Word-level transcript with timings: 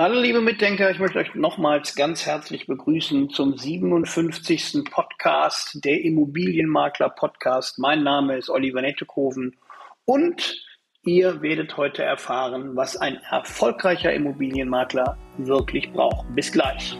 Hallo 0.00 0.20
liebe 0.20 0.40
Mitdenker, 0.40 0.92
ich 0.92 1.00
möchte 1.00 1.18
euch 1.18 1.34
nochmals 1.34 1.96
ganz 1.96 2.24
herzlich 2.24 2.68
begrüßen 2.68 3.30
zum 3.30 3.58
57. 3.58 4.84
Podcast 4.88 5.84
der 5.84 6.04
Immobilienmakler 6.04 7.08
Podcast. 7.08 7.80
Mein 7.80 8.04
Name 8.04 8.36
ist 8.36 8.48
Oliver 8.48 8.80
Nettekoven 8.80 9.56
und 10.04 10.64
ihr 11.02 11.42
werdet 11.42 11.76
heute 11.76 12.04
erfahren, 12.04 12.76
was 12.76 12.96
ein 12.96 13.16
erfolgreicher 13.28 14.12
Immobilienmakler 14.12 15.18
wirklich 15.36 15.90
braucht. 15.90 16.32
Bis 16.32 16.52
gleich. 16.52 16.96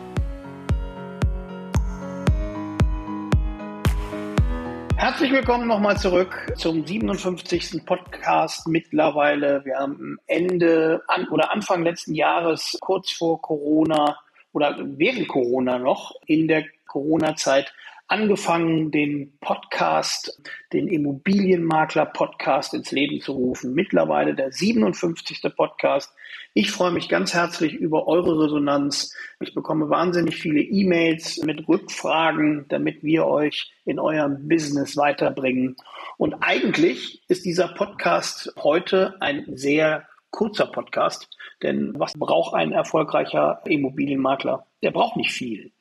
Herzlich 4.98 5.30
willkommen 5.30 5.68
nochmal 5.68 5.96
zurück 5.96 6.52
zum 6.56 6.84
57. 6.84 7.86
Podcast 7.86 8.66
mittlerweile. 8.66 9.64
Wir 9.64 9.76
haben 9.76 10.18
Ende 10.26 11.02
an, 11.06 11.28
oder 11.28 11.52
Anfang 11.52 11.84
letzten 11.84 12.14
Jahres, 12.14 12.76
kurz 12.80 13.12
vor 13.12 13.40
Corona 13.40 14.18
oder 14.52 14.76
während 14.76 15.28
Corona 15.28 15.78
noch, 15.78 16.16
in 16.26 16.48
der 16.48 16.64
Corona-Zeit 16.88 17.72
angefangen, 18.08 18.90
den 18.90 19.38
Podcast, 19.40 20.42
den 20.72 20.88
Immobilienmakler-Podcast 20.88 22.72
ins 22.72 22.90
Leben 22.90 23.20
zu 23.20 23.32
rufen. 23.32 23.74
Mittlerweile 23.74 24.34
der 24.34 24.50
57. 24.50 25.42
Podcast. 25.54 26.12
Ich 26.54 26.70
freue 26.70 26.90
mich 26.90 27.10
ganz 27.10 27.34
herzlich 27.34 27.74
über 27.74 28.08
eure 28.08 28.42
Resonanz. 28.42 29.14
Ich 29.40 29.54
bekomme 29.54 29.90
wahnsinnig 29.90 30.36
viele 30.36 30.60
E-Mails 30.60 31.42
mit 31.44 31.68
Rückfragen, 31.68 32.64
damit 32.68 33.04
wir 33.04 33.26
euch 33.26 33.70
in 33.84 34.00
eurem 34.00 34.48
Business 34.48 34.96
weiterbringen. 34.96 35.76
Und 36.16 36.34
eigentlich 36.40 37.22
ist 37.28 37.44
dieser 37.44 37.68
Podcast 37.68 38.52
heute 38.56 39.20
ein 39.20 39.44
sehr 39.54 40.08
kurzer 40.30 40.66
Podcast, 40.66 41.28
denn 41.62 41.92
was 41.98 42.14
braucht 42.14 42.54
ein 42.54 42.72
erfolgreicher 42.72 43.60
Immobilienmakler? 43.66 44.66
Der 44.82 44.92
braucht 44.92 45.16
nicht 45.16 45.32
viel. 45.32 45.72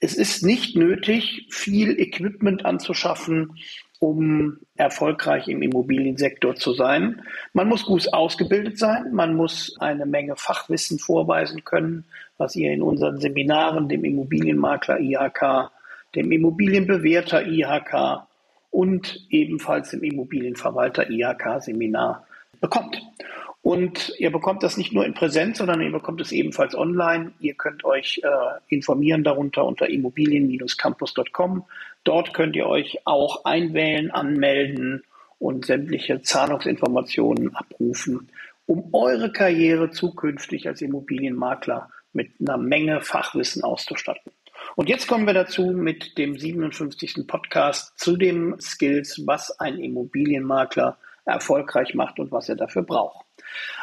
Es 0.00 0.14
ist 0.14 0.44
nicht 0.44 0.76
nötig, 0.76 1.46
viel 1.50 1.98
Equipment 1.98 2.64
anzuschaffen, 2.64 3.58
um 3.98 4.58
erfolgreich 4.76 5.48
im 5.48 5.60
Immobiliensektor 5.60 6.54
zu 6.54 6.72
sein. 6.72 7.22
Man 7.52 7.68
muss 7.68 7.84
gut 7.84 8.12
ausgebildet 8.12 8.78
sein, 8.78 9.12
man 9.12 9.34
muss 9.34 9.76
eine 9.80 10.06
Menge 10.06 10.36
Fachwissen 10.36 11.00
vorweisen 11.00 11.64
können, 11.64 12.04
was 12.36 12.54
ihr 12.54 12.72
in 12.72 12.82
unseren 12.82 13.18
Seminaren, 13.18 13.88
dem 13.88 14.04
Immobilienmakler 14.04 15.00
IHK, 15.00 15.70
dem 16.14 16.30
Immobilienbewerter 16.30 17.44
IHK 17.44 18.22
und 18.70 19.26
ebenfalls 19.30 19.90
dem 19.90 20.04
Immobilienverwalter 20.04 21.10
IHK 21.10 21.60
Seminar 21.60 22.27
bekommt. 22.60 23.00
Und 23.62 24.14
ihr 24.18 24.30
bekommt 24.30 24.62
das 24.62 24.76
nicht 24.76 24.92
nur 24.92 25.04
in 25.04 25.14
Präsenz, 25.14 25.58
sondern 25.58 25.82
ihr 25.82 25.92
bekommt 25.92 26.20
es 26.20 26.32
ebenfalls 26.32 26.74
online. 26.74 27.32
Ihr 27.40 27.54
könnt 27.54 27.84
euch 27.84 28.20
äh, 28.24 28.28
informieren 28.68 29.24
darunter 29.24 29.64
unter 29.64 29.90
immobilien-campus.com. 29.90 31.64
Dort 32.04 32.34
könnt 32.34 32.56
ihr 32.56 32.66
euch 32.66 32.98
auch 33.04 33.44
einwählen, 33.44 34.10
anmelden 34.10 35.02
und 35.38 35.66
sämtliche 35.66 36.22
Zahlungsinformationen 36.22 37.54
abrufen, 37.54 38.30
um 38.66 38.88
eure 38.92 39.32
Karriere 39.32 39.90
zukünftig 39.90 40.66
als 40.68 40.80
Immobilienmakler 40.80 41.90
mit 42.12 42.30
einer 42.40 42.56
Menge 42.56 43.00
Fachwissen 43.00 43.64
auszustatten. 43.64 44.32
Und 44.76 44.88
jetzt 44.88 45.08
kommen 45.08 45.26
wir 45.26 45.34
dazu 45.34 45.66
mit 45.66 46.18
dem 46.18 46.38
57. 46.38 47.26
Podcast 47.26 47.98
zu 47.98 48.16
den 48.16 48.58
Skills, 48.60 49.22
was 49.26 49.58
ein 49.58 49.78
Immobilienmakler 49.78 50.96
erfolgreich 51.28 51.94
macht 51.94 52.18
und 52.18 52.32
was 52.32 52.48
er 52.48 52.56
dafür 52.56 52.82
braucht. 52.82 53.24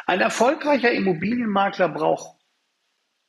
Ein 0.06 0.20
erfolgreicher 0.20 0.92
Immobilienmakler 0.92 1.88
braucht 1.88 2.36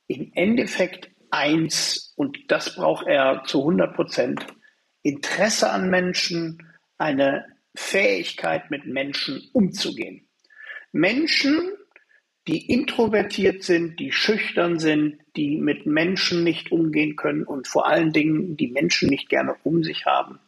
im 0.06 0.32
Endeffekt 0.34 1.10
eins 1.30 2.14
und 2.16 2.38
das 2.48 2.74
braucht 2.74 3.06
er 3.06 3.42
zu 3.44 3.60
100 3.60 3.94
Prozent. 3.94 4.46
Interesse 5.02 5.70
an 5.70 5.90
Menschen, 5.90 6.66
eine 6.96 7.46
Fähigkeit 7.74 8.70
mit 8.70 8.86
Menschen 8.86 9.48
umzugehen. 9.52 10.28
Menschen, 10.92 11.72
die 12.46 12.72
introvertiert 12.72 13.62
sind, 13.62 14.00
die 14.00 14.10
schüchtern 14.10 14.78
sind, 14.78 15.20
die 15.36 15.56
mit 15.56 15.86
Menschen 15.86 16.44
nicht 16.44 16.72
umgehen 16.72 17.14
können 17.14 17.44
und 17.44 17.68
vor 17.68 17.86
allen 17.86 18.12
Dingen 18.12 18.56
die 18.56 18.68
Menschen 18.68 19.10
nicht 19.10 19.28
gerne 19.28 19.54
um 19.64 19.84
sich 19.84 20.06
haben. 20.06 20.40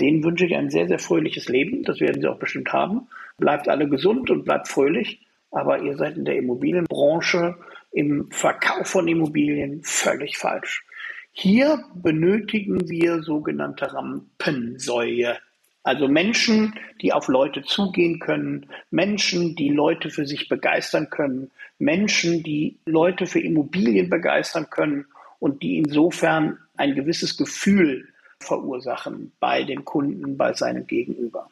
Denen 0.00 0.24
wünsche 0.24 0.46
ich 0.46 0.56
ein 0.56 0.70
sehr, 0.70 0.88
sehr 0.88 0.98
fröhliches 0.98 1.48
Leben. 1.48 1.84
Das 1.84 2.00
werden 2.00 2.20
sie 2.20 2.28
auch 2.28 2.38
bestimmt 2.38 2.72
haben. 2.72 3.08
Bleibt 3.38 3.68
alle 3.68 3.88
gesund 3.88 4.30
und 4.30 4.44
bleibt 4.44 4.68
fröhlich 4.68 5.26
aber 5.52 5.82
ihr 5.82 5.96
seid 5.96 6.16
in 6.16 6.24
der 6.24 6.36
Immobilienbranche 6.36 7.56
im 7.92 8.30
Verkauf 8.30 8.88
von 8.88 9.06
Immobilien 9.06 9.82
völlig 9.84 10.38
falsch. 10.38 10.84
Hier 11.30 11.84
benötigen 11.94 12.88
wir 12.88 13.22
sogenannte 13.22 13.92
Rampensäue. 13.92 15.38
Also 15.84 16.08
Menschen, 16.08 16.74
die 17.00 17.12
auf 17.12 17.28
Leute 17.28 17.62
zugehen 17.62 18.18
können, 18.18 18.66
Menschen, 18.90 19.56
die 19.56 19.68
Leute 19.68 20.10
für 20.10 20.26
sich 20.26 20.48
begeistern 20.48 21.10
können, 21.10 21.50
Menschen, 21.78 22.42
die 22.42 22.78
Leute 22.86 23.26
für 23.26 23.40
Immobilien 23.40 24.08
begeistern 24.08 24.68
können 24.70 25.06
und 25.38 25.62
die 25.62 25.78
insofern 25.78 26.58
ein 26.76 26.94
gewisses 26.94 27.36
Gefühl 27.36 28.08
verursachen 28.42 29.32
bei 29.40 29.64
den 29.64 29.84
Kunden, 29.84 30.36
bei 30.36 30.52
seinem 30.52 30.86
Gegenüber 30.86 31.48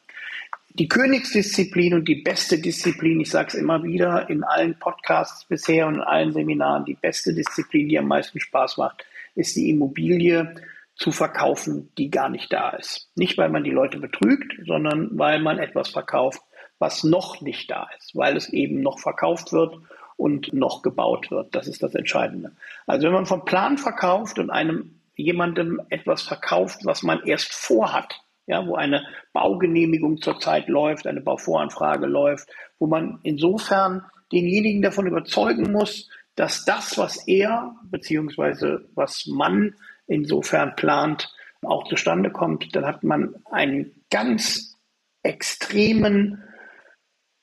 die 0.73 0.87
Königsdisziplin 0.87 1.93
und 1.93 2.07
die 2.07 2.15
beste 2.15 2.59
Disziplin, 2.59 3.19
ich 3.19 3.29
sage 3.29 3.49
es 3.49 3.53
immer 3.55 3.83
wieder 3.83 4.29
in 4.29 4.43
allen 4.43 4.77
Podcasts 4.79 5.45
bisher 5.45 5.87
und 5.87 5.95
in 5.95 6.01
allen 6.01 6.31
Seminaren, 6.31 6.85
die 6.85 6.93
beste 6.93 7.33
Disziplin, 7.33 7.89
die 7.89 7.99
am 7.99 8.07
meisten 8.07 8.39
Spaß 8.39 8.77
macht, 8.77 9.05
ist 9.35 9.55
die 9.55 9.69
Immobilie 9.69 10.55
zu 10.95 11.11
verkaufen, 11.11 11.91
die 11.97 12.09
gar 12.09 12.29
nicht 12.29 12.53
da 12.53 12.69
ist. 12.71 13.09
Nicht, 13.15 13.37
weil 13.37 13.49
man 13.49 13.63
die 13.63 13.71
Leute 13.71 13.99
betrügt, 13.99 14.53
sondern 14.65 15.09
weil 15.17 15.41
man 15.41 15.59
etwas 15.59 15.89
verkauft, 15.89 16.41
was 16.79 17.03
noch 17.03 17.41
nicht 17.41 17.69
da 17.69 17.87
ist, 17.97 18.15
weil 18.15 18.37
es 18.37 18.49
eben 18.49 18.81
noch 18.81 18.99
verkauft 18.99 19.51
wird 19.51 19.75
und 20.15 20.53
noch 20.53 20.83
gebaut 20.83 21.31
wird. 21.31 21.53
Das 21.53 21.67
ist 21.67 21.83
das 21.83 21.95
Entscheidende. 21.95 22.51
Also 22.87 23.07
wenn 23.07 23.13
man 23.13 23.25
vom 23.25 23.45
Plan 23.45 23.77
verkauft 23.77 24.39
und 24.39 24.49
einem 24.49 25.00
jemandem 25.15 25.81
etwas 25.89 26.23
verkauft, 26.23 26.81
was 26.83 27.03
man 27.03 27.21
erst 27.25 27.53
vorhat, 27.53 28.21
ja, 28.47 28.65
wo 28.65 28.75
eine 28.75 29.05
Baugenehmigung 29.33 30.21
zurzeit 30.21 30.67
läuft, 30.67 31.07
eine 31.07 31.21
Bauvoranfrage 31.21 32.07
läuft, 32.07 32.49
wo 32.79 32.87
man 32.87 33.19
insofern 33.23 34.03
denjenigen 34.31 34.81
davon 34.81 35.07
überzeugen 35.07 35.71
muss, 35.71 36.09
dass 36.35 36.65
das, 36.65 36.97
was 36.97 37.27
er 37.27 37.75
beziehungsweise 37.83 38.89
was 38.95 39.27
man 39.27 39.75
insofern 40.07 40.75
plant, 40.75 41.33
auch 41.63 41.87
zustande 41.87 42.31
kommt, 42.31 42.75
dann 42.75 42.85
hat 42.85 43.03
man 43.03 43.35
einen 43.51 43.91
ganz 44.09 44.77
extremen 45.23 46.43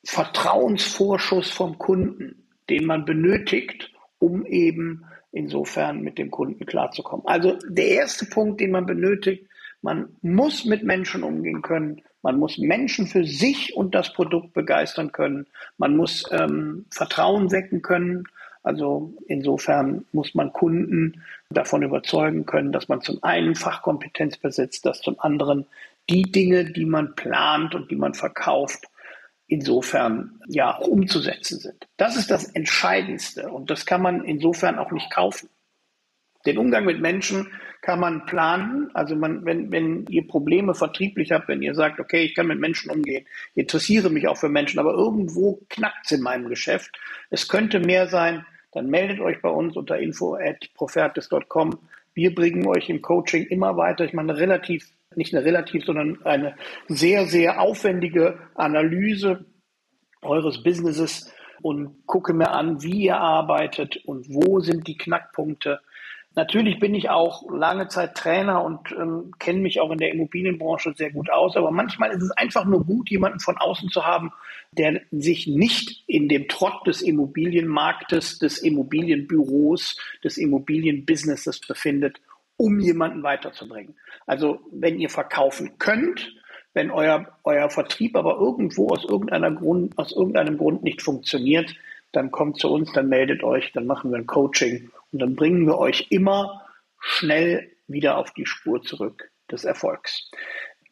Vertrauensvorschuss 0.04 1.50
vom 1.50 1.78
Kunden, 1.78 2.48
den 2.68 2.84
man 2.84 3.04
benötigt, 3.04 3.92
um 4.18 4.44
eben 4.46 5.04
insofern 5.32 6.00
mit 6.00 6.18
dem 6.18 6.30
Kunden 6.30 6.66
klarzukommen. 6.66 7.26
Also 7.26 7.58
der 7.68 7.88
erste 7.88 8.26
Punkt, 8.26 8.60
den 8.60 8.70
man 8.70 8.86
benötigt, 8.86 9.46
man 9.82 10.16
muss 10.22 10.64
mit 10.64 10.82
Menschen 10.82 11.22
umgehen 11.22 11.62
können. 11.62 12.02
Man 12.22 12.38
muss 12.38 12.58
Menschen 12.58 13.06
für 13.06 13.24
sich 13.24 13.76
und 13.76 13.94
das 13.94 14.12
Produkt 14.12 14.52
begeistern 14.52 15.12
können. 15.12 15.46
Man 15.76 15.96
muss 15.96 16.24
ähm, 16.32 16.86
Vertrauen 16.90 17.52
wecken 17.52 17.82
können. 17.82 18.24
Also 18.64 19.14
insofern 19.28 20.04
muss 20.12 20.34
man 20.34 20.52
Kunden 20.52 21.22
davon 21.50 21.82
überzeugen 21.82 22.44
können, 22.44 22.72
dass 22.72 22.88
man 22.88 23.00
zum 23.02 23.22
einen 23.22 23.54
Fachkompetenz 23.54 24.36
besitzt, 24.36 24.84
dass 24.84 25.00
zum 25.00 25.18
anderen 25.20 25.66
die 26.10 26.22
Dinge, 26.22 26.64
die 26.64 26.86
man 26.86 27.14
plant 27.14 27.74
und 27.74 27.90
die 27.90 27.96
man 27.96 28.14
verkauft, 28.14 28.86
insofern 29.48 30.40
ja 30.46 30.76
auch 30.76 30.86
umzusetzen 30.86 31.58
sind. 31.58 31.88
Das 31.96 32.16
ist 32.16 32.30
das 32.30 32.44
Entscheidendste 32.44 33.50
und 33.50 33.70
das 33.70 33.86
kann 33.86 34.02
man 34.02 34.22
insofern 34.24 34.78
auch 34.78 34.92
nicht 34.92 35.10
kaufen. 35.10 35.48
Den 36.46 36.58
Umgang 36.58 36.84
mit 36.84 37.00
Menschen 37.00 37.50
kann 37.80 38.00
man 38.00 38.26
planen. 38.26 38.90
Also 38.94 39.16
man, 39.16 39.44
wenn, 39.44 39.72
wenn 39.72 40.06
ihr 40.08 40.26
Probleme 40.26 40.74
vertrieblich 40.74 41.32
habt, 41.32 41.48
wenn 41.48 41.62
ihr 41.62 41.74
sagt, 41.74 41.98
okay, 41.98 42.22
ich 42.22 42.34
kann 42.34 42.46
mit 42.46 42.60
Menschen 42.60 42.90
umgehen, 42.90 43.26
ich 43.54 43.62
interessiere 43.62 44.10
mich 44.10 44.28
auch 44.28 44.36
für 44.36 44.48
Menschen, 44.48 44.78
aber 44.78 44.92
irgendwo 44.92 45.60
knackt 45.68 46.06
es 46.06 46.12
in 46.12 46.22
meinem 46.22 46.48
Geschäft. 46.48 46.98
Es 47.30 47.48
könnte 47.48 47.80
mehr 47.80 48.06
sein, 48.06 48.46
dann 48.72 48.88
meldet 48.88 49.20
euch 49.20 49.40
bei 49.40 49.48
uns 49.48 49.76
unter 49.76 49.98
info 49.98 50.34
at 50.36 50.72
profertis.com. 50.74 51.78
Wir 52.14 52.34
bringen 52.34 52.66
euch 52.66 52.88
im 52.90 53.00
Coaching 53.00 53.46
immer 53.46 53.76
weiter. 53.76 54.04
Ich 54.04 54.12
meine, 54.12 54.36
relativ, 54.36 54.90
nicht 55.14 55.34
eine 55.34 55.44
relativ, 55.44 55.84
sondern 55.84 56.24
eine 56.24 56.54
sehr, 56.88 57.26
sehr 57.26 57.60
aufwendige 57.60 58.38
Analyse 58.54 59.44
eures 60.22 60.62
Businesses 60.62 61.32
und 61.62 62.06
gucke 62.06 62.32
mir 62.32 62.52
an, 62.52 62.82
wie 62.82 63.04
ihr 63.04 63.18
arbeitet 63.18 63.96
und 64.04 64.26
wo 64.28 64.60
sind 64.60 64.86
die 64.86 64.96
Knackpunkte. 64.96 65.80
Natürlich 66.34 66.78
bin 66.78 66.94
ich 66.94 67.10
auch 67.10 67.50
lange 67.50 67.88
Zeit 67.88 68.14
Trainer 68.14 68.62
und 68.62 68.92
ähm, 68.92 69.32
kenne 69.40 69.58
mich 69.58 69.80
auch 69.80 69.90
in 69.90 69.98
der 69.98 70.12
Immobilienbranche 70.12 70.94
sehr 70.94 71.10
gut 71.10 71.30
aus, 71.30 71.56
aber 71.56 71.72
manchmal 71.72 72.10
ist 72.10 72.22
es 72.22 72.30
einfach 72.30 72.64
nur 72.64 72.84
gut, 72.84 73.10
jemanden 73.10 73.40
von 73.40 73.56
außen 73.56 73.88
zu 73.88 74.04
haben, 74.04 74.32
der 74.70 75.00
sich 75.10 75.48
nicht 75.48 76.04
in 76.06 76.28
dem 76.28 76.46
Trott 76.46 76.86
des 76.86 77.02
Immobilienmarktes, 77.02 78.38
des 78.38 78.58
Immobilienbüros, 78.58 79.96
des 80.22 80.36
Immobilienbusinesses 80.38 81.60
befindet, 81.66 82.20
um 82.58 82.80
jemanden 82.80 83.22
weiterzubringen. 83.22 83.96
Also 84.26 84.60
wenn 84.70 84.98
ihr 84.98 85.08
verkaufen 85.08 85.78
könnt, 85.78 86.34
wenn 86.74 86.90
euer, 86.90 87.26
euer 87.44 87.70
Vertrieb 87.70 88.14
aber 88.14 88.36
irgendwo 88.36 88.88
aus, 88.88 89.04
irgendeiner 89.04 89.50
Grund, 89.52 89.96
aus 89.96 90.12
irgendeinem 90.12 90.58
Grund 90.58 90.82
nicht 90.82 91.00
funktioniert, 91.00 91.74
dann 92.12 92.30
kommt 92.30 92.58
zu 92.58 92.70
uns, 92.70 92.92
dann 92.92 93.08
meldet 93.08 93.42
euch, 93.42 93.72
dann 93.72 93.86
machen 93.86 94.10
wir 94.10 94.18
ein 94.18 94.26
Coaching 94.26 94.90
und 95.12 95.20
dann 95.20 95.34
bringen 95.34 95.66
wir 95.66 95.78
euch 95.78 96.08
immer 96.10 96.62
schnell 97.00 97.70
wieder 97.86 98.18
auf 98.18 98.32
die 98.32 98.46
Spur 98.46 98.82
zurück 98.82 99.30
des 99.50 99.64
Erfolgs. 99.64 100.30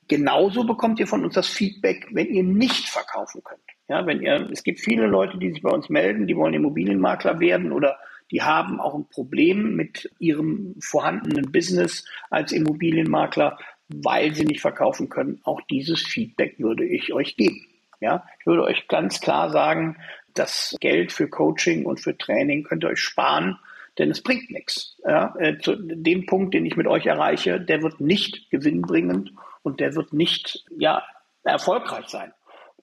Genauso 0.08 0.64
bekommt 0.64 1.00
ihr 1.00 1.06
von 1.06 1.24
uns 1.24 1.34
das 1.34 1.48
Feedback, 1.48 2.06
wenn 2.12 2.28
ihr 2.28 2.44
nicht 2.44 2.88
verkaufen 2.88 3.42
könnt. 3.42 3.60
Ja, 3.88 4.06
wenn 4.06 4.22
ihr, 4.22 4.48
es 4.52 4.62
gibt 4.62 4.80
viele 4.80 5.06
Leute, 5.06 5.38
die 5.38 5.50
sich 5.50 5.62
bei 5.62 5.70
uns 5.70 5.88
melden, 5.88 6.26
die 6.26 6.36
wollen 6.36 6.54
Immobilienmakler 6.54 7.40
werden 7.40 7.72
oder 7.72 7.98
die 8.30 8.42
haben 8.42 8.80
auch 8.80 8.94
ein 8.94 9.08
Problem 9.08 9.76
mit 9.76 10.10
ihrem 10.18 10.74
vorhandenen 10.80 11.52
Business 11.52 12.04
als 12.30 12.52
Immobilienmakler, 12.52 13.58
weil 13.88 14.34
sie 14.34 14.44
nicht 14.44 14.60
verkaufen 14.60 15.08
können. 15.08 15.40
Auch 15.44 15.60
dieses 15.62 16.02
Feedback 16.02 16.58
würde 16.58 16.84
ich 16.84 17.12
euch 17.12 17.36
geben. 17.36 17.66
Ja, 18.00 18.26
ich 18.40 18.46
würde 18.46 18.64
euch 18.64 18.88
ganz 18.88 19.20
klar 19.20 19.50
sagen, 19.50 19.96
das 20.34 20.76
Geld 20.80 21.12
für 21.12 21.28
Coaching 21.28 21.86
und 21.86 22.00
für 22.00 22.16
Training 22.16 22.64
könnt 22.64 22.84
ihr 22.84 22.90
euch 22.90 23.00
sparen, 23.00 23.58
denn 23.98 24.10
es 24.10 24.22
bringt 24.22 24.50
nichts. 24.50 24.98
Ja, 25.04 25.34
äh, 25.38 25.58
zu 25.58 25.76
dem 25.76 26.26
Punkt, 26.26 26.52
den 26.52 26.66
ich 26.66 26.76
mit 26.76 26.86
euch 26.86 27.06
erreiche, 27.06 27.60
der 27.60 27.82
wird 27.82 28.00
nicht 28.00 28.50
gewinnbringend 28.50 29.32
und 29.62 29.80
der 29.80 29.94
wird 29.94 30.12
nicht 30.12 30.64
ja, 30.76 31.02
erfolgreich 31.42 32.08
sein. 32.08 32.32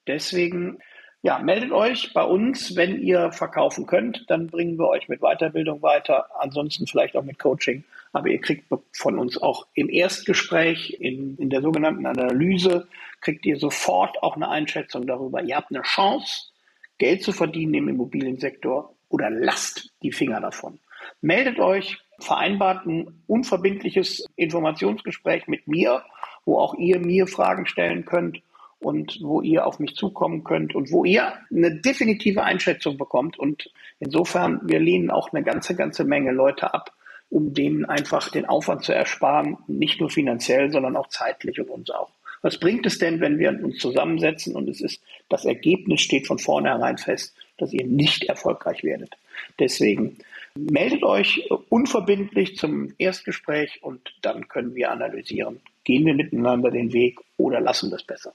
Deswegen 0.06 0.78
ja, 1.24 1.38
meldet 1.38 1.72
euch 1.72 2.12
bei 2.12 2.22
uns, 2.22 2.76
wenn 2.76 3.00
ihr 3.00 3.32
verkaufen 3.32 3.86
könnt, 3.86 4.26
dann 4.28 4.48
bringen 4.48 4.78
wir 4.78 4.88
euch 4.88 5.08
mit 5.08 5.22
Weiterbildung 5.22 5.80
weiter, 5.80 6.28
ansonsten 6.38 6.86
vielleicht 6.86 7.16
auch 7.16 7.24
mit 7.24 7.38
Coaching. 7.38 7.82
Aber 8.12 8.28
ihr 8.28 8.42
kriegt 8.42 8.66
von 8.92 9.18
uns 9.18 9.40
auch 9.40 9.66
im 9.72 9.88
Erstgespräch, 9.88 10.98
in, 11.00 11.38
in 11.38 11.48
der 11.48 11.62
sogenannten 11.62 12.04
Analyse, 12.04 12.88
kriegt 13.22 13.46
ihr 13.46 13.56
sofort 13.56 14.22
auch 14.22 14.36
eine 14.36 14.50
Einschätzung 14.50 15.06
darüber. 15.06 15.42
Ihr 15.42 15.56
habt 15.56 15.70
eine 15.70 15.80
Chance, 15.80 16.50
Geld 16.98 17.22
zu 17.22 17.32
verdienen 17.32 17.72
im 17.72 17.88
Immobiliensektor 17.88 18.94
oder 19.08 19.30
lasst 19.30 19.94
die 20.02 20.12
Finger 20.12 20.42
davon. 20.42 20.78
Meldet 21.22 21.58
euch, 21.58 21.96
vereinbart 22.18 22.84
ein 22.84 23.22
unverbindliches 23.28 24.26
Informationsgespräch 24.36 25.48
mit 25.48 25.68
mir, 25.68 26.04
wo 26.44 26.58
auch 26.58 26.74
ihr 26.74 26.98
mir 26.98 27.26
Fragen 27.26 27.64
stellen 27.64 28.04
könnt 28.04 28.42
und 28.84 29.18
wo 29.22 29.40
ihr 29.40 29.66
auf 29.66 29.78
mich 29.78 29.94
zukommen 29.94 30.44
könnt 30.44 30.74
und 30.74 30.90
wo 30.90 31.04
ihr 31.04 31.32
eine 31.50 31.74
definitive 31.74 32.42
Einschätzung 32.42 32.98
bekommt. 32.98 33.38
Und 33.38 33.70
insofern, 34.00 34.60
wir 34.64 34.80
lehnen 34.80 35.10
auch 35.10 35.32
eine 35.32 35.42
ganze, 35.42 35.74
ganze 35.74 36.04
Menge 36.04 36.32
Leute 36.32 36.72
ab, 36.74 36.92
um 37.30 37.54
denen 37.54 37.84
einfach 37.84 38.30
den 38.30 38.46
Aufwand 38.46 38.84
zu 38.84 38.94
ersparen, 38.94 39.56
nicht 39.66 40.00
nur 40.00 40.10
finanziell, 40.10 40.70
sondern 40.70 40.96
auch 40.96 41.08
zeitlich 41.08 41.58
und 41.60 41.70
uns 41.70 41.90
auch. 41.90 42.10
Was 42.42 42.60
bringt 42.60 42.84
es 42.84 42.98
denn, 42.98 43.20
wenn 43.20 43.38
wir 43.38 43.50
uns 43.50 43.78
zusammensetzen 43.78 44.54
und 44.54 44.68
es 44.68 44.82
ist, 44.82 45.02
das 45.30 45.46
Ergebnis 45.46 46.02
steht 46.02 46.26
von 46.26 46.38
vornherein 46.38 46.98
fest, 46.98 47.34
dass 47.56 47.72
ihr 47.72 47.86
nicht 47.86 48.24
erfolgreich 48.24 48.84
werdet? 48.84 49.16
Deswegen 49.58 50.18
meldet 50.54 51.02
euch 51.02 51.48
unverbindlich 51.70 52.56
zum 52.56 52.92
Erstgespräch 52.98 53.82
und 53.82 54.14
dann 54.20 54.48
können 54.48 54.74
wir 54.74 54.90
analysieren, 54.90 55.60
gehen 55.84 56.06
wir 56.06 56.14
miteinander 56.14 56.70
den 56.70 56.92
Weg 56.92 57.18
oder 57.36 57.60
lassen 57.60 57.90
das 57.90 58.02
besser. 58.02 58.32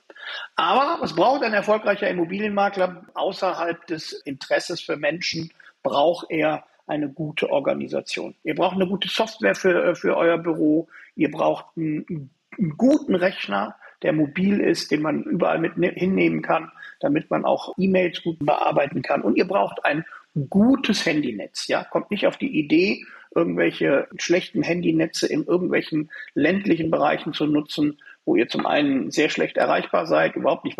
Aber 0.55 1.01
was 1.01 1.15
braucht 1.15 1.43
ein 1.43 1.53
erfolgreicher 1.53 2.09
Immobilienmakler 2.09 3.05
außerhalb 3.13 3.85
des 3.87 4.13
Interesses 4.13 4.81
für 4.81 4.97
Menschen? 4.97 5.51
Braucht 5.83 6.27
er 6.29 6.65
eine 6.87 7.09
gute 7.09 7.49
Organisation. 7.49 8.35
Ihr 8.43 8.55
braucht 8.55 8.75
eine 8.75 8.87
gute 8.87 9.07
Software 9.07 9.55
für, 9.55 9.95
für 9.95 10.17
euer 10.17 10.37
Büro. 10.37 10.87
Ihr 11.15 11.31
braucht 11.31 11.65
einen, 11.77 12.31
einen 12.57 12.77
guten 12.77 13.15
Rechner 13.15 13.75
der 14.01 14.13
mobil 14.13 14.59
ist, 14.61 14.91
den 14.91 15.01
man 15.01 15.23
überall 15.23 15.59
mit 15.59 15.77
ne-, 15.77 15.93
hinnehmen 15.93 16.41
kann, 16.41 16.71
damit 16.99 17.29
man 17.29 17.45
auch 17.45 17.73
E-Mails 17.77 18.23
gut 18.23 18.37
bearbeiten 18.39 19.01
kann. 19.01 19.21
Und 19.21 19.35
ihr 19.35 19.47
braucht 19.47 19.83
ein 19.85 20.05
gutes 20.49 21.05
Handynetz. 21.05 21.67
Ja, 21.67 21.83
kommt 21.83 22.11
nicht 22.11 22.25
auf 22.25 22.37
die 22.37 22.59
Idee, 22.59 23.03
irgendwelche 23.33 24.07
schlechten 24.17 24.63
Handynetze 24.63 25.27
in 25.27 25.45
irgendwelchen 25.45 26.09
ländlichen 26.33 26.91
Bereichen 26.91 27.33
zu 27.33 27.45
nutzen, 27.45 27.99
wo 28.25 28.35
ihr 28.35 28.47
zum 28.47 28.65
einen 28.65 29.11
sehr 29.11 29.29
schlecht 29.29 29.57
erreichbar 29.57 30.05
seid, 30.05 30.35
überhaupt 30.35 30.65
nicht 30.65 30.77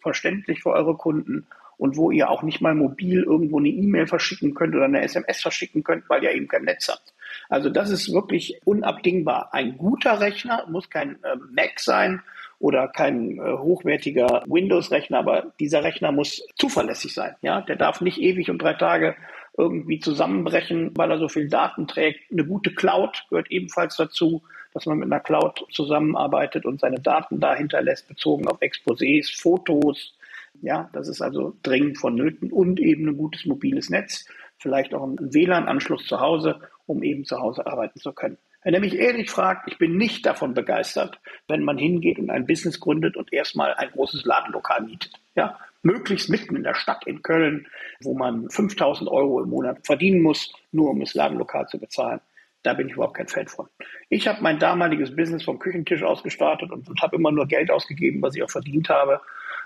verständlich 0.00 0.62
für 0.62 0.70
eure 0.70 0.96
Kunden 0.96 1.46
und 1.76 1.96
wo 1.96 2.10
ihr 2.10 2.28
auch 2.28 2.42
nicht 2.42 2.60
mal 2.60 2.74
mobil 2.74 3.22
irgendwo 3.22 3.58
eine 3.58 3.68
E-Mail 3.68 4.06
verschicken 4.06 4.54
könnt 4.54 4.74
oder 4.74 4.86
eine 4.86 5.02
SMS 5.02 5.40
verschicken 5.40 5.84
könnt, 5.84 6.08
weil 6.08 6.24
ihr 6.24 6.32
eben 6.32 6.48
kein 6.48 6.64
Netz 6.64 6.88
habt. 6.88 7.14
Also 7.48 7.70
das 7.70 7.90
ist 7.90 8.12
wirklich 8.12 8.60
unabdingbar. 8.64 9.50
Ein 9.52 9.76
guter 9.78 10.20
Rechner 10.20 10.66
muss 10.68 10.90
kein 10.90 11.22
äh, 11.22 11.36
Mac 11.52 11.78
sein, 11.78 12.22
oder 12.60 12.88
kein 12.88 13.38
äh, 13.38 13.52
hochwertiger 13.58 14.42
Windows-Rechner, 14.46 15.18
aber 15.18 15.52
dieser 15.60 15.84
Rechner 15.84 16.12
muss 16.12 16.44
zuverlässig 16.56 17.14
sein. 17.14 17.36
Ja, 17.40 17.60
der 17.60 17.76
darf 17.76 18.00
nicht 18.00 18.18
ewig 18.18 18.50
und 18.50 18.60
drei 18.60 18.74
Tage 18.74 19.14
irgendwie 19.58 19.98
zusammenbrechen, 19.98 20.92
weil 20.96 21.10
er 21.10 21.18
so 21.18 21.28
viel 21.28 21.48
Daten 21.48 21.88
trägt. 21.88 22.30
Eine 22.30 22.46
gute 22.46 22.72
Cloud 22.72 23.24
gehört 23.28 23.50
ebenfalls 23.50 23.96
dazu, 23.96 24.42
dass 24.72 24.86
man 24.86 24.98
mit 24.98 25.06
einer 25.06 25.20
Cloud 25.20 25.66
zusammenarbeitet 25.72 26.64
und 26.64 26.80
seine 26.80 27.00
Daten 27.00 27.40
da 27.40 27.54
hinterlässt, 27.54 28.08
bezogen 28.08 28.46
auf 28.46 28.62
Exposés, 28.62 29.40
Fotos. 29.40 30.14
Ja, 30.62 30.88
das 30.92 31.08
ist 31.08 31.20
also 31.20 31.56
dringend 31.62 31.98
vonnöten 31.98 32.52
und 32.52 32.80
eben 32.80 33.08
ein 33.08 33.16
gutes 33.16 33.44
mobiles 33.46 33.90
Netz, 33.90 34.26
vielleicht 34.58 34.94
auch 34.94 35.04
ein 35.04 35.16
WLAN-Anschluss 35.20 36.06
zu 36.06 36.20
Hause, 36.20 36.60
um 36.86 37.02
eben 37.02 37.24
zu 37.24 37.38
Hause 37.38 37.66
arbeiten 37.66 38.00
zu 38.00 38.12
können. 38.12 38.38
Wenn 38.68 38.74
er 38.74 38.80
mich 38.80 38.98
ehrlich 38.98 39.30
fragt, 39.30 39.66
ich 39.72 39.78
bin 39.78 39.96
nicht 39.96 40.26
davon 40.26 40.52
begeistert, 40.52 41.18
wenn 41.48 41.64
man 41.64 41.78
hingeht 41.78 42.18
und 42.18 42.28
ein 42.28 42.44
Business 42.44 42.80
gründet 42.80 43.16
und 43.16 43.32
erstmal 43.32 43.72
ein 43.72 43.88
großes 43.92 44.26
Ladenlokal 44.26 44.82
mietet. 44.82 45.14
Ja, 45.34 45.58
möglichst 45.80 46.28
mitten 46.28 46.54
in 46.54 46.64
der 46.64 46.74
Stadt 46.74 47.06
in 47.06 47.22
Köln, 47.22 47.66
wo 48.02 48.12
man 48.12 48.50
5000 48.50 49.08
Euro 49.08 49.42
im 49.42 49.48
Monat 49.48 49.86
verdienen 49.86 50.20
muss, 50.20 50.52
nur 50.70 50.90
um 50.90 51.00
das 51.00 51.14
Ladenlokal 51.14 51.66
zu 51.68 51.80
bezahlen. 51.80 52.20
Da 52.62 52.74
bin 52.74 52.88
ich 52.88 52.94
überhaupt 52.96 53.16
kein 53.16 53.28
Fan 53.28 53.48
von. 53.48 53.68
Ich 54.10 54.28
habe 54.28 54.42
mein 54.42 54.58
damaliges 54.58 55.16
Business 55.16 55.44
vom 55.44 55.58
Küchentisch 55.58 56.02
aus 56.02 56.22
gestartet 56.22 56.70
und, 56.70 56.90
und 56.90 57.00
habe 57.00 57.16
immer 57.16 57.32
nur 57.32 57.46
Geld 57.46 57.70
ausgegeben, 57.70 58.20
was 58.20 58.36
ich 58.36 58.42
auch 58.42 58.50
verdient 58.50 58.90
habe. 58.90 59.22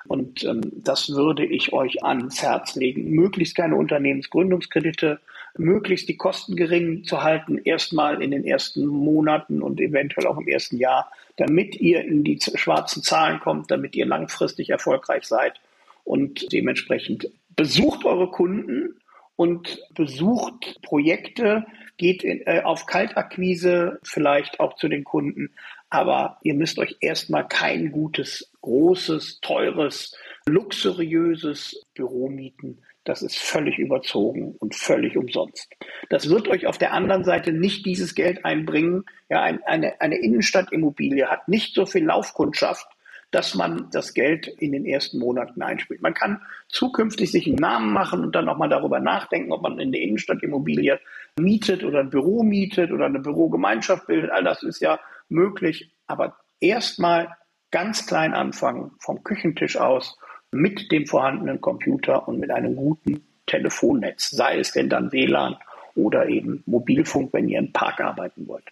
Und 0.07 0.45
ähm, 0.45 0.61
das 0.77 1.11
würde 1.11 1.45
ich 1.45 1.73
euch 1.73 2.05
ans 2.05 2.41
Herz 2.41 2.77
legen. 2.77 3.11
Möglichst 3.11 3.57
keine 3.57 3.75
Unternehmensgründungskredite, 3.75 5.19
möglichst 5.59 6.09
die 6.09 6.17
Kosten 6.17 6.57
gering 6.57 7.05
zu 7.05 7.23
halten, 7.23 7.59
erstmal 7.59 8.23
in 8.23 8.31
den 8.31 8.45
ersten 8.45 8.87
Monaten 8.87 9.63
und 9.63 9.81
eventuell 9.81 10.27
auch 10.27 10.39
im 10.39 10.49
ersten 10.49 10.79
Jahr, 10.79 11.11
damit 11.37 11.77
ihr 11.77 12.05
in 12.05 12.25
die 12.25 12.39
schwarzen 12.41 13.03
Zahlen 13.03 13.41
kommt, 13.41 13.71
damit 13.71 13.95
ihr 13.95 14.07
langfristig 14.07 14.71
erfolgreich 14.71 15.25
seid. 15.25 15.61
Und 16.05 16.53
dementsprechend 16.53 17.29
besucht 17.55 18.05
eure 18.05 18.31
Kunden 18.31 18.97
und 19.37 19.81
besucht 19.95 20.81
Projekte, 20.83 21.67
geht 21.97 22.25
in, 22.25 22.47
äh, 22.47 22.63
auf 22.65 22.87
Kaltakquise 22.87 24.01
vielleicht 24.03 24.61
auch 24.61 24.77
zu 24.77 24.89
den 24.89 25.05
Kunden, 25.05 25.51
aber 25.91 26.39
ihr 26.43 26.55
müsst 26.55 26.79
euch 26.79 26.97
erstmal 27.01 27.47
kein 27.47 27.93
gutes, 27.93 28.51
großes, 28.63 29.41
teures, 29.41 30.17
luxuriöses 30.47 31.85
Büro 31.95 32.29
mieten, 32.29 32.79
das 33.05 33.23
ist 33.23 33.39
völlig 33.39 33.79
überzogen 33.79 34.55
und 34.59 34.75
völlig 34.75 35.17
umsonst. 35.17 35.69
Das 36.09 36.29
wird 36.29 36.49
euch 36.49 36.67
auf 36.67 36.79
der 36.79 36.93
anderen 36.93 37.25
Seite 37.25 37.53
nicht 37.53 37.85
dieses 37.85 38.15
Geld 38.15 38.45
einbringen. 38.45 39.05
Ja, 39.29 39.43
ein, 39.43 39.63
eine, 39.65 40.01
eine 40.01 40.19
Innenstadtimmobilie 40.19 41.27
hat 41.27 41.49
nicht 41.49 41.75
so 41.75 41.85
viel 41.85 42.05
Laufkundschaft, 42.05 42.87
dass 43.33 43.55
man 43.55 43.89
das 43.91 44.15
Geld 44.15 44.47
in 44.47 44.73
den 44.73 44.85
ersten 44.85 45.19
Monaten 45.19 45.63
einspielt. 45.63 46.03
Man 46.03 46.15
kann 46.15 46.43
zukünftig 46.69 47.33
sich 47.33 47.47
einen 47.47 47.57
Namen 47.57 47.93
machen 47.93 48.23
und 48.23 48.37
dann 48.37 48.49
auch 48.49 48.59
mal 48.59 48.69
darüber 48.69 49.01
nachdenken, 49.01 49.53
ob 49.53 49.63
man 49.63 49.81
in 49.81 49.91
der 49.91 50.03
Innenstadtimmobilie 50.03 51.01
mietet 51.41 51.83
oder 51.83 52.01
ein 52.01 52.11
Büro 52.11 52.43
mietet 52.43 52.93
oder 52.93 53.07
eine 53.07 53.21
Bürogemeinschaft 53.21 54.07
bildet. 54.07 54.31
All 54.31 54.45
das 54.45 54.63
ist 54.63 54.81
ja 54.81 55.01
möglich. 55.29 55.91
Aber 56.07 56.37
erstmal 56.61 57.35
ganz 57.71 58.07
klein 58.07 58.35
anfangen, 58.35 58.93
vom 59.01 59.25
Küchentisch 59.25 59.79
aus 59.79 60.19
mit 60.53 60.93
dem 60.93 61.07
vorhandenen 61.07 61.61
Computer 61.61 62.29
und 62.29 62.39
mit 62.39 62.51
einem 62.51 62.77
guten 62.77 63.25
Telefonnetz, 63.47 64.31
sei 64.31 64.59
es 64.59 64.73
denn 64.73 64.89
dann 64.89 65.11
WLAN 65.11 65.57
oder 65.95 66.29
eben 66.29 66.63
Mobilfunk, 66.67 67.33
wenn 67.33 67.49
ihr 67.49 67.59
im 67.59 67.73
Park 67.73 68.01
arbeiten 68.01 68.47
wollt. 68.47 68.65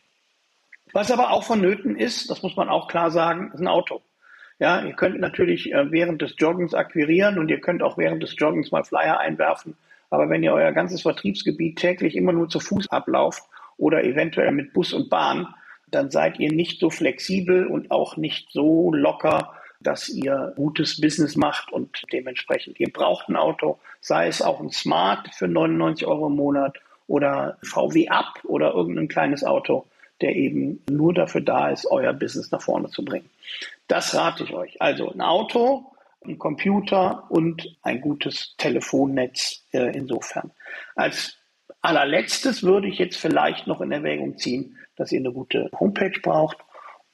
Was 0.93 1.11
aber 1.11 1.31
auch 1.31 1.45
vonnöten 1.45 1.97
ist, 1.97 2.31
das 2.31 2.43
muss 2.43 2.57
man 2.57 2.69
auch 2.69 2.89
klar 2.89 3.11
sagen, 3.11 3.51
ist 3.53 3.61
ein 3.61 3.69
Auto. 3.69 4.03
Ja, 4.59 4.85
ihr 4.85 4.93
könnt 4.93 5.19
natürlich 5.21 5.73
äh, 5.73 5.91
während 5.91 6.21
des 6.21 6.35
Joggens 6.37 6.75
akquirieren 6.75 7.39
und 7.39 7.49
ihr 7.49 7.61
könnt 7.61 7.83
auch 7.83 7.97
während 7.97 8.23
des 8.23 8.35
Joggens 8.37 8.71
mal 8.71 8.85
Flyer 8.85 9.19
einwerfen. 9.19 9.77
Aber 10.11 10.29
wenn 10.29 10.43
ihr 10.43 10.53
euer 10.53 10.73
ganzes 10.73 11.03
Vertriebsgebiet 11.03 11.79
täglich 11.79 12.17
immer 12.17 12.33
nur 12.33 12.49
zu 12.49 12.61
Fuß 12.61 12.91
ablauft 12.91 13.43
oder 13.79 14.05
eventuell 14.05 14.53
mit 14.53 14.73
Bus 14.73 14.93
und 14.93 15.09
Bahn, 15.09 15.55
dann 15.87 16.11
seid 16.11 16.39
ihr 16.39 16.53
nicht 16.53 16.81
so 16.81 16.91
flexibel 16.91 17.67
und 17.67 17.91
auch 17.91 18.17
nicht 18.17 18.51
so 18.51 18.93
locker, 18.93 19.55
dass 19.81 20.09
ihr 20.09 20.53
gutes 20.57 21.01
Business 21.01 21.37
macht 21.37 21.73
und 21.73 22.03
dementsprechend 22.13 22.79
ihr 22.79 22.93
braucht 22.93 23.29
ein 23.29 23.37
Auto, 23.37 23.79
sei 24.01 24.29
es 24.29 24.43
auch 24.43 24.61
ein 24.61 24.71
Smart 24.71 25.35
für 25.35 25.49
99 25.49 26.07
Euro 26.07 26.27
im 26.27 26.37
Monat 26.37 26.79
oder 27.07 27.59
VW 27.63 28.09
Up 28.09 28.41
oder 28.45 28.75
irgendein 28.75 29.09
kleines 29.09 29.43
Auto, 29.43 29.87
der 30.21 30.37
eben 30.37 30.83
nur 30.89 31.15
dafür 31.15 31.41
da 31.41 31.71
ist, 31.71 31.87
euer 31.91 32.13
Business 32.13 32.51
nach 32.51 32.63
vorne 32.63 32.89
zu 32.91 33.05
bringen. 33.05 33.31
Das 33.89 34.15
rate 34.15 34.45
ich 34.45 34.53
euch. 34.53 34.81
Also 34.81 35.11
ein 35.11 35.23
Auto, 35.23 35.93
ein 36.25 36.39
Computer 36.39 37.25
und 37.31 37.77
ein 37.83 38.01
gutes 38.01 38.55
Telefonnetz 38.59 39.65
äh, 39.73 39.97
insofern. 39.97 40.51
Als 40.95 41.37
allerletztes 41.81 42.63
würde 42.63 42.89
ich 42.89 42.99
jetzt 42.99 43.17
vielleicht 43.17 43.67
noch 43.67 43.81
in 43.81 43.91
Erwägung 43.91 44.37
ziehen, 44.37 44.77
dass 44.97 45.11
ihr 45.11 45.21
eine 45.21 45.33
gute 45.33 45.71
Homepage 45.81 46.21
braucht 46.23 46.59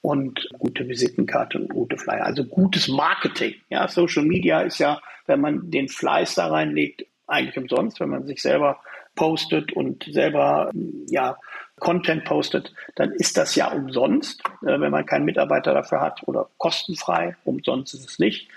und 0.07 0.47
gute 0.57 0.87
Visitenkarte 0.87 1.57
und 1.57 1.67
gute 1.67 1.97
Flyer. 1.97 2.25
Also 2.25 2.45
gutes 2.45 2.87
Marketing. 2.87 3.55
Ja, 3.67 3.89
Social 3.89 4.23
Media 4.23 4.61
ist 4.61 4.79
ja, 4.79 5.01
wenn 5.25 5.41
man 5.41 5.69
den 5.69 5.89
Fleiß 5.89 6.35
da 6.35 6.47
reinlegt, 6.47 7.05
eigentlich 7.27 7.57
umsonst, 7.57 7.99
wenn 7.99 8.11
man 8.11 8.25
sich 8.25 8.41
selber 8.41 8.79
postet 9.15 9.73
und 9.73 10.05
selber 10.09 10.71
ja 11.09 11.37
Content 11.79 12.23
postet, 12.23 12.73
dann 12.95 13.11
ist 13.11 13.35
das 13.35 13.55
ja 13.55 13.69
umsonst, 13.69 14.41
äh, 14.61 14.79
wenn 14.79 14.91
man 14.91 15.05
keinen 15.05 15.25
Mitarbeiter 15.25 15.73
dafür 15.73 15.99
hat 15.99 16.25
oder 16.25 16.47
kostenfrei. 16.57 17.35
Umsonst 17.43 17.93
ist 17.93 18.09
es 18.09 18.17
nicht. 18.17 18.47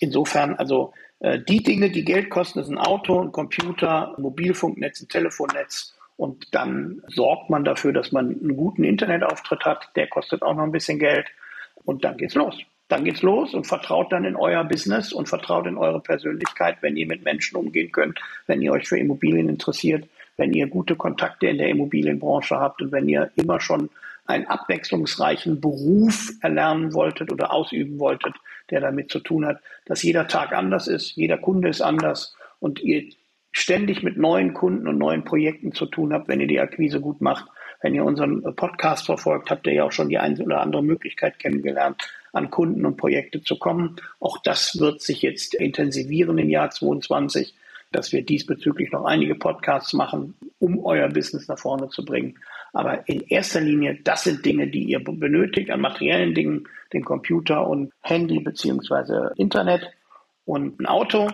Insofern 0.00 0.54
also 0.54 0.94
äh, 1.20 1.38
die 1.38 1.62
Dinge, 1.62 1.90
die 1.90 2.04
Geld 2.06 2.30
kosten, 2.30 2.60
ein 2.60 2.78
Auto, 2.78 3.20
ein 3.20 3.30
Computer, 3.30 4.14
ein 4.16 4.22
Mobilfunknetz, 4.22 5.02
ein 5.02 5.08
Telefonnetz 5.08 5.97
und 6.18 6.52
dann 6.52 7.00
sorgt 7.06 7.48
man 7.48 7.64
dafür, 7.64 7.92
dass 7.92 8.10
man 8.10 8.26
einen 8.26 8.56
guten 8.56 8.82
Internetauftritt 8.82 9.64
hat. 9.64 9.88
Der 9.94 10.08
kostet 10.08 10.42
auch 10.42 10.52
noch 10.52 10.64
ein 10.64 10.72
bisschen 10.72 10.98
Geld. 10.98 11.26
Und 11.84 12.04
dann 12.04 12.16
geht's 12.16 12.34
los. 12.34 12.58
Dann 12.88 13.04
geht's 13.04 13.22
los 13.22 13.54
und 13.54 13.68
vertraut 13.68 14.10
dann 14.10 14.24
in 14.24 14.34
euer 14.34 14.64
Business 14.64 15.12
und 15.12 15.28
vertraut 15.28 15.68
in 15.68 15.78
eure 15.78 16.00
Persönlichkeit, 16.00 16.78
wenn 16.80 16.96
ihr 16.96 17.06
mit 17.06 17.22
Menschen 17.22 17.56
umgehen 17.56 17.92
könnt, 17.92 18.18
wenn 18.48 18.60
ihr 18.60 18.72
euch 18.72 18.88
für 18.88 18.98
Immobilien 18.98 19.48
interessiert, 19.48 20.08
wenn 20.36 20.52
ihr 20.52 20.66
gute 20.66 20.96
Kontakte 20.96 21.46
in 21.46 21.58
der 21.58 21.68
Immobilienbranche 21.68 22.56
habt 22.56 22.82
und 22.82 22.90
wenn 22.90 23.08
ihr 23.08 23.30
immer 23.36 23.60
schon 23.60 23.88
einen 24.26 24.46
abwechslungsreichen 24.46 25.60
Beruf 25.60 26.32
erlernen 26.40 26.94
wolltet 26.94 27.30
oder 27.30 27.52
ausüben 27.52 28.00
wolltet, 28.00 28.34
der 28.70 28.80
damit 28.80 29.12
zu 29.12 29.20
tun 29.20 29.46
hat, 29.46 29.60
dass 29.86 30.02
jeder 30.02 30.26
Tag 30.26 30.52
anders 30.52 30.88
ist, 30.88 31.14
jeder 31.14 31.38
Kunde 31.38 31.68
ist 31.68 31.80
anders 31.80 32.34
und 32.58 32.80
ihr 32.80 33.04
ständig 33.52 34.02
mit 34.02 34.16
neuen 34.16 34.54
Kunden 34.54 34.88
und 34.88 34.98
neuen 34.98 35.24
Projekten 35.24 35.72
zu 35.72 35.86
tun 35.86 36.12
habt, 36.12 36.28
wenn 36.28 36.40
ihr 36.40 36.46
die 36.46 36.60
Akquise 36.60 37.00
gut 37.00 37.20
macht. 37.20 37.46
Wenn 37.80 37.94
ihr 37.94 38.04
unseren 38.04 38.42
Podcast 38.56 39.06
verfolgt, 39.06 39.50
habt 39.50 39.66
ihr 39.66 39.72
ja 39.72 39.84
auch 39.84 39.92
schon 39.92 40.08
die 40.08 40.18
eine 40.18 40.42
oder 40.42 40.60
andere 40.60 40.82
Möglichkeit 40.82 41.38
kennengelernt, 41.38 42.08
an 42.32 42.50
Kunden 42.50 42.84
und 42.84 42.96
Projekte 42.96 43.40
zu 43.42 43.58
kommen. 43.58 43.96
Auch 44.20 44.38
das 44.42 44.78
wird 44.80 45.00
sich 45.00 45.22
jetzt 45.22 45.54
intensivieren 45.54 46.38
im 46.38 46.50
Jahr 46.50 46.70
2022, 46.70 47.54
dass 47.92 48.12
wir 48.12 48.22
diesbezüglich 48.22 48.90
noch 48.90 49.04
einige 49.04 49.34
Podcasts 49.34 49.92
machen, 49.92 50.34
um 50.58 50.84
euer 50.84 51.08
Business 51.08 51.48
nach 51.48 51.58
vorne 51.58 51.88
zu 51.88 52.04
bringen. 52.04 52.38
Aber 52.72 53.08
in 53.08 53.20
erster 53.22 53.60
Linie, 53.60 53.98
das 54.04 54.24
sind 54.24 54.44
Dinge, 54.44 54.68
die 54.68 54.84
ihr 54.84 55.02
benötigt 55.02 55.70
an 55.70 55.80
materiellen 55.80 56.34
Dingen, 56.34 56.68
den 56.92 57.04
Computer 57.04 57.66
und 57.66 57.92
Handy 58.00 58.40
beziehungsweise 58.40 59.32
Internet 59.36 59.90
und 60.44 60.80
ein 60.80 60.86
Auto 60.86 61.28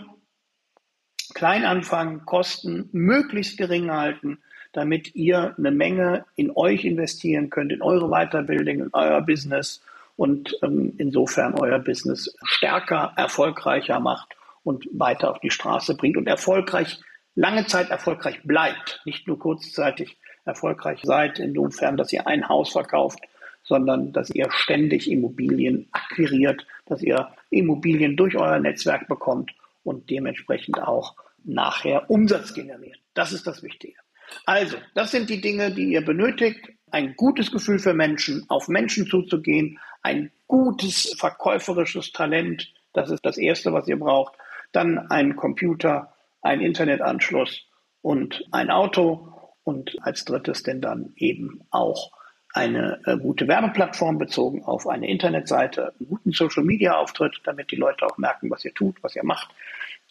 klein 1.34 1.64
anfangen, 1.64 2.24
Kosten 2.24 2.88
möglichst 2.92 3.58
gering 3.58 3.90
halten, 3.90 4.38
damit 4.72 5.14
ihr 5.14 5.54
eine 5.56 5.70
Menge 5.70 6.24
in 6.36 6.50
euch 6.54 6.84
investieren 6.84 7.50
könnt, 7.50 7.72
in 7.72 7.82
eure 7.82 8.08
Weiterbildung, 8.08 8.80
in 8.80 8.90
euer 8.92 9.20
Business 9.20 9.82
und 10.16 10.56
ähm, 10.62 10.94
insofern 10.98 11.54
euer 11.54 11.78
Business 11.78 12.34
stärker, 12.44 13.12
erfolgreicher 13.16 14.00
macht 14.00 14.34
und 14.62 14.86
weiter 14.92 15.30
auf 15.30 15.40
die 15.40 15.50
Straße 15.50 15.96
bringt 15.96 16.16
und 16.16 16.26
erfolgreich, 16.26 17.00
lange 17.34 17.66
Zeit 17.66 17.90
erfolgreich 17.90 18.40
bleibt, 18.44 19.00
nicht 19.04 19.26
nur 19.26 19.38
kurzzeitig 19.38 20.16
erfolgreich 20.44 21.00
seid, 21.02 21.38
insofern, 21.38 21.96
dass 21.96 22.12
ihr 22.12 22.26
ein 22.26 22.48
Haus 22.48 22.72
verkauft, 22.72 23.20
sondern 23.62 24.12
dass 24.12 24.30
ihr 24.30 24.50
ständig 24.50 25.10
Immobilien 25.10 25.88
akquiriert, 25.92 26.66
dass 26.86 27.02
ihr 27.02 27.28
Immobilien 27.50 28.16
durch 28.16 28.36
euer 28.36 28.58
Netzwerk 28.58 29.08
bekommt 29.08 29.52
und 29.84 30.10
dementsprechend 30.10 30.80
auch 30.80 31.14
nachher 31.44 32.10
Umsatz 32.10 32.54
generieren. 32.54 32.98
Das 33.14 33.32
ist 33.32 33.46
das 33.46 33.62
Wichtige. 33.62 33.98
Also, 34.46 34.76
das 34.94 35.10
sind 35.10 35.30
die 35.30 35.40
Dinge, 35.40 35.72
die 35.72 35.92
ihr 35.92 36.04
benötigt. 36.04 36.70
Ein 36.90 37.14
gutes 37.16 37.50
Gefühl 37.50 37.78
für 37.78 37.94
Menschen, 37.94 38.44
auf 38.48 38.68
Menschen 38.68 39.06
zuzugehen, 39.06 39.78
ein 40.02 40.30
gutes 40.46 41.14
verkäuferisches 41.18 42.12
Talent, 42.12 42.72
das 42.92 43.10
ist 43.10 43.24
das 43.26 43.36
Erste, 43.36 43.72
was 43.72 43.88
ihr 43.88 43.98
braucht. 43.98 44.34
Dann 44.72 44.98
ein 45.10 45.36
Computer, 45.36 46.14
ein 46.40 46.60
Internetanschluss 46.60 47.66
und 48.00 48.44
ein 48.52 48.70
Auto 48.70 49.34
und 49.64 49.96
als 50.02 50.24
drittes 50.24 50.62
denn 50.62 50.80
dann 50.80 51.12
eben 51.16 51.66
auch 51.70 52.12
eine 52.54 53.00
äh, 53.04 53.18
gute 53.18 53.49
Werbeplattform 53.49 54.16
bezogen 54.16 54.64
auf 54.64 54.87
eine 54.87 55.08
Internetseite, 55.08 55.92
einen 55.99 56.08
guten 56.08 56.32
Social-Media-Auftritt, 56.32 57.40
damit 57.44 57.70
die 57.73 57.76
Leute 57.76 58.06
auch 58.06 58.16
merken, 58.16 58.50
was 58.50 58.64
ihr 58.64 58.73
tut, 58.73 59.02
was 59.02 59.16
ihr 59.16 59.25
macht. 59.25 59.50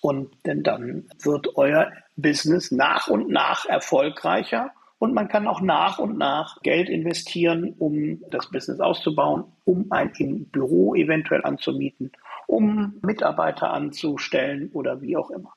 Und 0.01 0.29
denn 0.45 0.61
dann 0.63 1.09
wird 1.21 1.55
euer 1.55 1.91
Business 2.17 2.71
nach 2.71 3.07
und 3.07 3.29
nach 3.29 3.65
erfolgreicher 3.65 4.71
und 4.99 5.13
man 5.13 5.27
kann 5.27 5.47
auch 5.47 5.61
nach 5.61 5.99
und 5.99 6.17
nach 6.17 6.61
Geld 6.61 6.89
investieren, 6.89 7.75
um 7.77 8.21
das 8.29 8.49
Business 8.49 8.79
auszubauen, 8.79 9.45
um 9.65 9.91
ein 9.91 10.11
Büro 10.51 10.95
eventuell 10.95 11.43
anzumieten, 11.43 12.11
um 12.47 12.99
Mitarbeiter 13.01 13.71
anzustellen 13.71 14.69
oder 14.71 15.01
wie 15.01 15.17
auch 15.17 15.29
immer. 15.29 15.53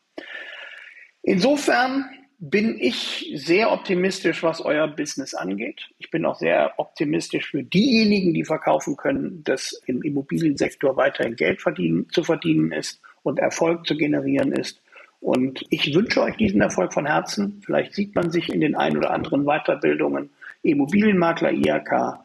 Insofern 1.22 2.08
bin 2.38 2.78
ich 2.78 3.32
sehr 3.36 3.72
optimistisch, 3.72 4.42
was 4.42 4.60
euer 4.60 4.88
Business 4.88 5.34
angeht. 5.34 5.88
Ich 5.98 6.10
bin 6.10 6.24
auch 6.26 6.38
sehr 6.38 6.74
optimistisch 6.76 7.50
für 7.50 7.62
diejenigen, 7.62 8.34
die 8.34 8.44
verkaufen 8.44 8.96
können, 8.96 9.42
dass 9.44 9.72
im 9.86 10.02
Immobiliensektor 10.02 10.96
weiterhin 10.96 11.36
Geld 11.36 11.62
verdienen, 11.62 12.08
zu 12.10 12.22
verdienen 12.24 12.72
ist 12.72 13.00
und 13.22 13.38
Erfolg 13.38 13.86
zu 13.86 13.96
generieren 13.96 14.52
ist. 14.52 14.82
Und 15.20 15.64
ich 15.70 15.94
wünsche 15.94 16.22
euch 16.22 16.36
diesen 16.36 16.60
Erfolg 16.60 16.92
von 16.92 17.06
Herzen. 17.06 17.62
Vielleicht 17.64 17.94
sieht 17.94 18.14
man 18.14 18.30
sich 18.30 18.50
in 18.50 18.60
den 18.60 18.76
ein 18.76 18.96
oder 18.96 19.10
anderen 19.10 19.44
Weiterbildungen 19.44 20.30
Immobilienmakler 20.62 21.52
IHK, 21.52 22.18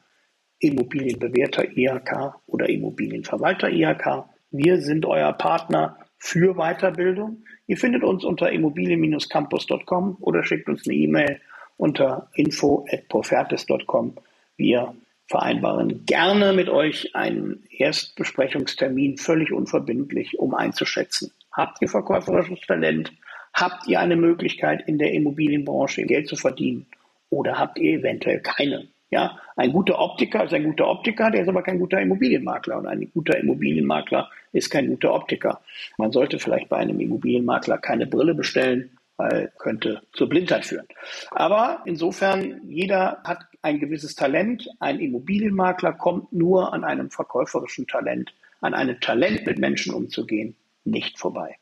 Immobilienbewerter 0.59 1.75
IHK 1.75 2.35
oder 2.47 2.69
Immobilienverwalter 2.69 3.69
IHK. 3.69 4.25
Wir 4.51 4.81
sind 4.81 5.05
euer 5.05 5.31
Partner 5.33 5.97
für 6.21 6.53
Weiterbildung. 6.53 7.43
Ihr 7.65 7.77
findet 7.77 8.03
uns 8.03 8.23
unter 8.23 8.51
immobilien-campus.com 8.51 10.17
oder 10.21 10.43
schickt 10.43 10.69
uns 10.69 10.87
eine 10.87 10.95
E-Mail 10.95 11.41
unter 11.77 12.29
info.profertis.com. 12.35 14.15
Wir 14.55 14.93
vereinbaren 15.25 16.05
gerne 16.05 16.53
mit 16.53 16.69
euch 16.69 17.15
einen 17.15 17.63
Erstbesprechungstermin, 17.75 19.17
völlig 19.17 19.51
unverbindlich, 19.51 20.37
um 20.37 20.53
einzuschätzen. 20.53 21.31
Habt 21.51 21.81
ihr 21.81 21.89
verkäuferisches 21.89 22.59
Talent? 22.67 23.11
Habt 23.53 23.87
ihr 23.87 23.99
eine 23.99 24.15
Möglichkeit, 24.15 24.87
in 24.87 24.99
der 24.99 25.13
Immobilienbranche 25.13 26.03
Geld 26.03 26.27
zu 26.27 26.35
verdienen? 26.35 26.85
Oder 27.31 27.57
habt 27.57 27.79
ihr 27.79 27.99
eventuell 27.99 28.41
keine? 28.41 28.89
Ja, 29.09 29.39
ein 29.55 29.73
guter 29.73 29.99
Optiker 29.99 30.43
ist 30.43 30.53
ein 30.53 30.65
guter 30.65 30.87
Optiker, 30.87 31.31
der 31.31 31.41
ist 31.41 31.49
aber 31.49 31.63
kein 31.63 31.79
guter 31.79 31.99
Immobilienmakler. 31.99 32.77
Und 32.77 32.85
ein 32.85 33.09
guter 33.11 33.39
Immobilienmakler 33.39 34.29
ist 34.51 34.69
kein 34.69 34.87
guter 34.87 35.13
Optiker. 35.13 35.61
Man 35.97 36.11
sollte 36.11 36.39
vielleicht 36.39 36.69
bei 36.69 36.77
einem 36.77 36.99
Immobilienmakler 36.99 37.77
keine 37.77 38.07
Brille 38.07 38.33
bestellen, 38.35 38.97
weil 39.17 39.51
könnte 39.57 40.01
zur 40.13 40.29
Blindheit 40.29 40.65
führen. 40.65 40.87
Aber 41.31 41.81
insofern, 41.85 42.61
jeder 42.67 43.21
hat 43.23 43.45
ein 43.61 43.79
gewisses 43.79 44.15
Talent. 44.15 44.67
Ein 44.79 44.99
Immobilienmakler 44.99 45.93
kommt 45.93 46.33
nur 46.33 46.73
an 46.73 46.83
einem 46.83 47.11
verkäuferischen 47.11 47.87
Talent, 47.87 48.33
an 48.61 48.73
einem 48.73 48.99
Talent 48.99 49.45
mit 49.45 49.59
Menschen 49.59 49.93
umzugehen, 49.93 50.55
nicht 50.83 51.19
vorbei. 51.19 51.57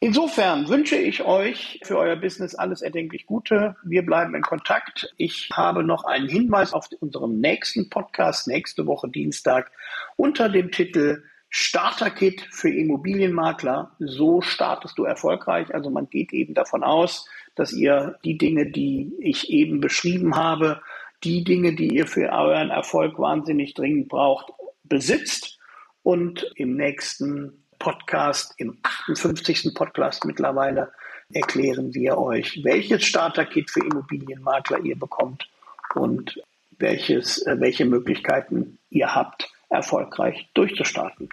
Insofern 0.00 0.68
wünsche 0.68 0.96
ich 0.96 1.24
euch 1.24 1.80
für 1.82 1.96
euer 1.96 2.16
Business 2.16 2.54
alles 2.54 2.82
erdenklich 2.82 3.24
Gute. 3.24 3.76
Wir 3.84 4.04
bleiben 4.04 4.34
in 4.34 4.42
Kontakt. 4.42 5.14
Ich 5.16 5.48
habe 5.50 5.82
noch 5.82 6.04
einen 6.04 6.28
Hinweis 6.28 6.74
auf 6.74 6.88
unserem 7.00 7.40
nächsten 7.40 7.88
Podcast, 7.88 8.46
nächste 8.46 8.86
Woche 8.86 9.08
Dienstag, 9.08 9.70
unter 10.16 10.50
dem 10.50 10.70
Titel 10.70 11.22
Starter-Kit 11.56 12.48
für 12.50 12.68
Immobilienmakler. 12.68 13.92
So 14.00 14.40
startest 14.40 14.98
du 14.98 15.04
erfolgreich. 15.04 15.72
Also 15.72 15.88
man 15.88 16.10
geht 16.10 16.32
eben 16.32 16.52
davon 16.52 16.82
aus, 16.82 17.28
dass 17.54 17.72
ihr 17.72 18.18
die 18.24 18.36
Dinge, 18.36 18.72
die 18.72 19.12
ich 19.20 19.50
eben 19.50 19.80
beschrieben 19.80 20.34
habe, 20.34 20.82
die 21.22 21.44
Dinge, 21.44 21.76
die 21.76 21.94
ihr 21.94 22.08
für 22.08 22.28
euren 22.32 22.70
Erfolg 22.70 23.20
wahnsinnig 23.20 23.74
dringend 23.74 24.08
braucht, 24.08 24.52
besitzt 24.82 25.60
und 26.02 26.44
im 26.56 26.74
nächsten 26.74 27.64
Podcast, 27.78 28.54
im 28.56 28.78
58. 28.82 29.74
Podcast 29.76 30.24
mittlerweile, 30.24 30.90
erklären 31.32 31.94
wir 31.94 32.18
euch, 32.18 32.64
welches 32.64 33.04
Starter-Kit 33.04 33.70
für 33.70 33.86
Immobilienmakler 33.86 34.80
ihr 34.80 34.98
bekommt 34.98 35.48
und 35.94 36.42
welches, 36.80 37.46
äh, 37.46 37.60
welche 37.60 37.84
Möglichkeiten 37.84 38.80
ihr 38.90 39.14
habt, 39.14 39.53
erfolgreich 39.70 40.48
durchzustarten. 40.54 41.28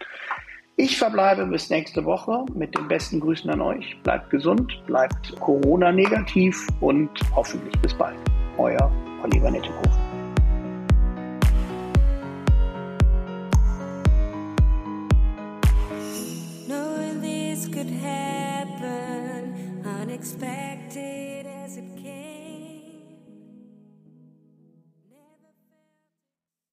Ich 0.78 0.98
verbleibe 0.98 1.46
bis 1.46 1.70
nächste 1.70 2.06
Woche 2.06 2.46
mit 2.56 2.76
den 2.76 2.88
besten 2.88 3.20
Grüßen 3.20 3.50
an 3.52 3.62
euch. 3.62 3.98
Bleibt 4.04 4.30
gesund, 4.30 4.82
bleibt 4.88 5.40
Corona-negativ 5.40 6.68
und 6.80 7.10
hoffentlich 7.36 7.78
bis 7.82 7.94
bald. 7.94 8.18
Euer 8.58 8.92
Oliver 9.24 9.52
Nettekofen. 9.52 10.01